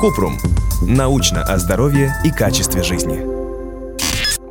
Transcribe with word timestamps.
Купрум. 0.00 0.38
Научно 0.80 1.42
о 1.42 1.58
здоровье 1.58 2.14
и 2.24 2.30
качестве 2.30 2.82
жизни. 2.82 3.18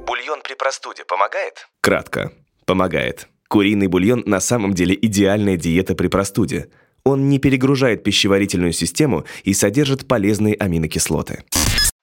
Бульон 0.05 0.42
при 0.44 0.54
простуде 0.54 1.04
помогает? 1.04 1.67
Кратко. 1.82 2.31
Помогает. 2.65 3.28
Куриный 3.47 3.88
бульон 3.88 4.21
на 4.28 4.39
самом 4.39 4.73
деле 4.76 4.96
идеальная 5.02 5.57
диета 5.57 5.96
при 5.96 6.07
простуде. 6.07 6.70
Он 7.04 7.29
не 7.29 7.39
перегружает 7.39 8.04
пищеварительную 8.04 8.73
систему 8.73 9.26
и 9.44 9.55
содержит 9.55 10.07
полезные 10.07 10.53
аминокислоты. 10.53 11.43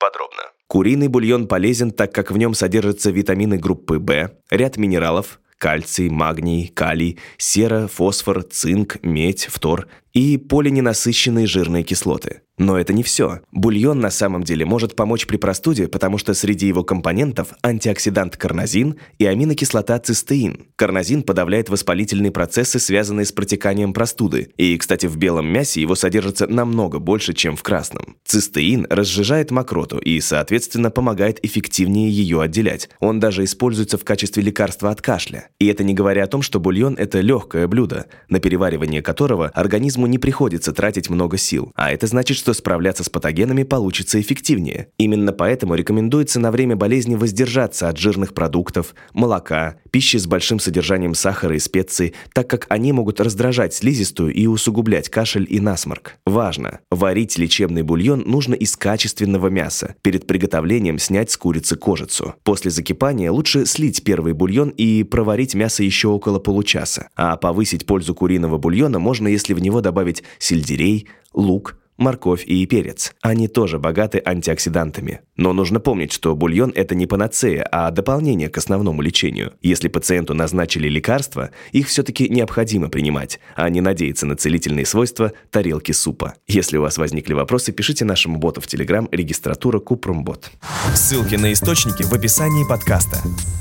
Подробно. 0.00 0.43
Куриный 0.66 1.06
бульон 1.06 1.46
полезен, 1.46 1.93
так 1.93 2.12
как 2.12 2.32
в 2.32 2.38
нем 2.38 2.54
содержатся 2.54 3.12
витамины 3.12 3.56
группы 3.56 4.00
В, 4.00 4.32
ряд 4.50 4.77
минералов, 4.79 5.38
кальций, 5.59 6.09
магний, 6.11 6.68
калий, 6.68 7.18
сера, 7.36 7.86
фосфор, 7.86 8.43
цинк, 8.43 8.98
медь, 9.02 9.46
фтор 9.46 9.89
и 10.12 10.36
полиненасыщенные 10.36 11.46
жирные 11.46 11.82
кислоты. 11.82 12.43
Но 12.59 12.79
это 12.79 12.93
не 12.93 13.02
все. 13.02 13.41
Бульон 13.52 14.00
на 14.00 14.11
самом 14.11 14.43
деле 14.43 14.64
может 14.64 14.96
помочь 14.96 15.26
при 15.26 15.36
простуде, 15.36 15.89
потому 15.89 16.17
что 16.17 16.32
среди 16.32 16.67
его 16.67 16.85
компонентов 16.85 17.48
антиоксидант 17.62 18.36
карнозин 18.36 18.96
и 19.18 19.26
аминокислота 19.26 19.98
цистеин. 19.98 20.67
Карнозин 20.76 21.22
подавляет 21.22 21.68
воспалительные 21.68 22.31
процессы, 22.31 22.79
связанные 22.79 23.26
с 23.26 23.32
протеканием 23.32 23.93
простуды. 23.93 24.53
И, 24.57 24.76
кстати, 24.79 25.07
в 25.07 25.17
белом 25.18 25.46
мясе 25.46 25.82
его 25.82 25.95
содержится 25.95 26.46
намного 26.46 26.98
больше, 26.98 27.34
чем 27.34 27.57
в 27.57 27.62
красном. 27.62 28.17
Цистеин 28.25 28.86
разжижает 28.89 29.50
мокроту 29.50 29.98
и, 29.98 30.18
соответственно, 30.20 30.90
помогает 30.90 31.45
эффективнее 31.45 32.11
ее 32.11 32.41
отделять. 32.41 32.89
Он 33.00 33.20
даже 33.20 33.45
используется 33.45 33.98
в 33.98 34.05
качестве 34.05 34.42
лекарства 34.42 34.91
от 34.91 35.03
кашля. 35.03 35.50
И 35.59 35.67
это 35.67 35.84
не 35.84 35.92
говоря 35.92 36.25
о 36.25 36.27
том, 36.27 36.41
что 36.41 36.59
бульон– 36.59 36.95
это 36.98 37.20
легкое 37.20 37.69
блюдо, 37.69 38.06
на 38.31 38.41
переваривание 38.41 39.03
которого 39.03 39.48
организму 39.48 40.06
не 40.06 40.19
приходится 40.19 40.73
тратить 40.73 41.11
много 41.11 41.36
сил. 41.36 41.73
А 41.75 41.92
это 41.92 42.06
значит, 42.06 42.39
что 42.47 42.55
справляться 42.55 43.03
с 43.03 43.09
патогенами 43.09 43.64
получится 43.64 44.20
эффективнее. 44.20 44.87
Именно 44.98 45.33
поэтому 45.33 45.75
рекомендуется 45.75 46.39
на 46.39 46.53
время 46.53 46.77
болезни 46.77 47.17
воздержаться 47.17 47.89
от 47.89 47.98
жирных 47.98 48.34
продуктов, 48.34 48.95
молока, 49.12 49.79
пищи 49.91 50.17
с 50.17 50.29
большим 50.29 50.61
содержанием 50.61 51.15
сахара 51.15 51.57
и 51.57 51.59
специй, 51.59 52.15
так 52.33 52.48
как 52.48 52.67
они 52.69 52.93
могут 52.93 53.20
раздражать 53.20 53.75
слизистую 53.75 54.33
и 54.33 54.47
усугублять 54.47 55.09
кашель 55.09 55.45
и 55.51 55.59
насморк. 55.59 56.19
Важно! 56.25 56.79
Варить 56.89 57.37
лечебный 57.37 57.83
бульон 57.83 58.23
нужно 58.25 58.55
из 58.55 58.77
качественного 58.77 59.48
мяса. 59.48 59.97
Перед 60.03 60.29
приготовлением 60.29 61.01
снять 61.01 61.33
с 61.33 61.37
курицы 61.37 61.75
кожицу. 61.75 62.37
После 62.45 62.70
закипания 62.70 63.33
лучше 63.33 63.67
слить 63.67 64.05
первый 64.05 64.35
бульон 64.35 64.69
и 64.69 65.03
проварить 65.03 65.57
мясо 65.57 65.83
еще 65.83 66.07
около 66.07 66.39
получаса. 66.39 67.09
А 67.17 67.37
повысить 67.39 67.87
пользу 67.87 68.15
куриного 68.15 68.57
бульона 68.57 69.01
можно, 69.01 69.27
если 69.27 69.53
в 69.53 69.59
него 69.59 69.81
добавить 69.81 70.23
сельдерей, 70.39 71.09
лук, 71.35 71.77
морковь 71.97 72.44
и 72.47 72.64
перец. 72.66 73.14
Они 73.20 73.48
тоже 73.48 73.78
богаты 73.78 74.20
антиоксидантами. 74.25 75.20
Но 75.36 75.52
нужно 75.52 75.80
помнить, 75.80 76.12
что 76.12 76.34
бульон– 76.34 76.72
это 76.75 76.94
не 76.94 77.06
панацея, 77.06 77.66
а 77.70 77.91
дополнение 77.91 78.48
к 78.48 78.58
основному 78.58 79.02
лечению. 79.02 79.52
Если 79.62 79.89
пациенту 79.89 80.34
назначили 80.34 80.89
лекарства, 80.89 81.50
их 81.72 81.89
все-таки 81.89 82.28
необходимо 82.28 82.89
принимать, 82.89 83.41
а 83.55 83.69
не 83.69 83.80
надеяться 83.80 84.27
на 84.27 84.36
целительные 84.36 84.86
свойства 84.86 85.33
тарелки 85.50 85.92
супа. 85.92 86.34
Если 86.47 86.77
у 86.77 86.83
вас 86.83 86.98
возникли 86.98 87.34
вопросы, 87.34 87.72
пишите 87.72 88.05
нашему 88.05 88.39
боту 88.39 88.61
в 88.61 88.67
Телеграм 88.67 89.08
регистратура 89.12 89.78
Купрумбот. 89.78 90.50
Ссылки 90.94 91.34
на 91.34 91.52
источники 91.52 92.02
в 92.02 92.12
описании 92.12 92.67
подкаста. 92.69 93.19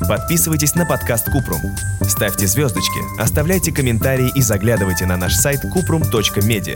Подписывайтесь 0.07 0.75
на 0.75 0.85
подкаст 0.85 1.25
Купрум. 1.31 1.61
Ставьте 2.01 2.47
звездочки, 2.47 2.99
оставляйте 3.19 3.71
комментарии 3.71 4.31
и 4.35 4.41
заглядывайте 4.41 5.05
на 5.05 5.17
наш 5.17 5.33
сайт 5.33 5.59
kuprum.media. 5.65 6.75